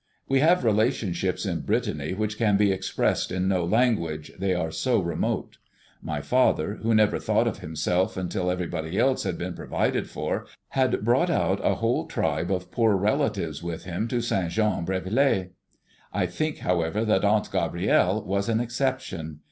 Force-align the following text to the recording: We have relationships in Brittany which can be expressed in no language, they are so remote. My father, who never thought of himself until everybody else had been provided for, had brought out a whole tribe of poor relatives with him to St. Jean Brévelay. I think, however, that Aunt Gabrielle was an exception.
We 0.27 0.39
have 0.39 0.63
relationships 0.63 1.45
in 1.45 1.61
Brittany 1.61 2.15
which 2.15 2.39
can 2.39 2.57
be 2.57 2.71
expressed 2.71 3.31
in 3.31 3.47
no 3.47 3.63
language, 3.63 4.31
they 4.39 4.55
are 4.55 4.71
so 4.71 4.99
remote. 4.99 5.57
My 6.01 6.21
father, 6.21 6.79
who 6.81 6.95
never 6.95 7.19
thought 7.19 7.47
of 7.47 7.59
himself 7.59 8.17
until 8.17 8.49
everybody 8.49 8.97
else 8.97 9.25
had 9.25 9.37
been 9.37 9.53
provided 9.53 10.09
for, 10.09 10.47
had 10.69 11.05
brought 11.05 11.29
out 11.29 11.63
a 11.63 11.75
whole 11.75 12.07
tribe 12.07 12.51
of 12.51 12.71
poor 12.71 12.95
relatives 12.95 13.61
with 13.61 13.83
him 13.83 14.07
to 14.07 14.21
St. 14.21 14.49
Jean 14.49 14.87
Brévelay. 14.87 15.49
I 16.11 16.25
think, 16.25 16.57
however, 16.65 17.05
that 17.05 17.23
Aunt 17.23 17.51
Gabrielle 17.51 18.23
was 18.23 18.49
an 18.49 18.59
exception. 18.59 19.37